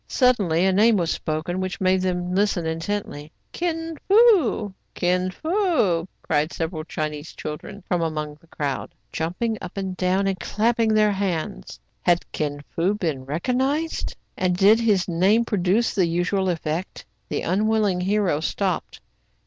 [0.07, 3.31] Suddenly a name was spoken which made them listen intently.
[3.41, 4.73] '* Kin Fo!
[4.95, 6.07] Kin Fo!
[6.23, 11.11] cried several Chinese chil dren from among the crowd, jumping up and down, and clapping their
[11.11, 11.79] hands.
[12.01, 17.05] Had Kin Fo been recognized} and did his name produce the usual effect?
[17.29, 18.99] The unwilling hero stopped.